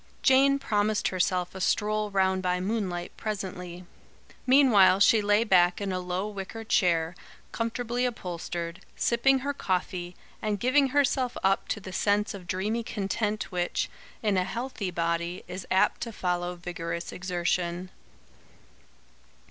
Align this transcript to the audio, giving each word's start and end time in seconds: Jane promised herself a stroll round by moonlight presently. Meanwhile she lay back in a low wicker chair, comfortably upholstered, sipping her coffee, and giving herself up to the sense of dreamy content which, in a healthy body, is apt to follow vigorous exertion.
Jane 0.23 0.57
promised 0.57 1.09
herself 1.09 1.53
a 1.53 1.61
stroll 1.61 2.09
round 2.09 2.41
by 2.41 2.59
moonlight 2.59 3.11
presently. 3.17 3.85
Meanwhile 4.47 4.99
she 5.01 5.21
lay 5.21 5.43
back 5.43 5.79
in 5.79 5.91
a 5.91 5.99
low 5.99 6.27
wicker 6.27 6.63
chair, 6.63 7.13
comfortably 7.51 8.07
upholstered, 8.07 8.81
sipping 8.95 9.41
her 9.45 9.53
coffee, 9.53 10.15
and 10.41 10.59
giving 10.59 10.87
herself 10.87 11.37
up 11.43 11.67
to 11.67 11.79
the 11.79 11.93
sense 11.93 12.33
of 12.33 12.47
dreamy 12.47 12.81
content 12.81 13.51
which, 13.51 13.91
in 14.23 14.37
a 14.37 14.43
healthy 14.43 14.89
body, 14.89 15.43
is 15.47 15.67
apt 15.69 16.01
to 16.01 16.11
follow 16.11 16.55
vigorous 16.55 17.11
exertion. 17.11 17.91